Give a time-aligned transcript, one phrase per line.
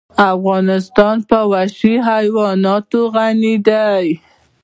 [0.33, 4.07] افغانستان په وحشي حیوانات غني دی.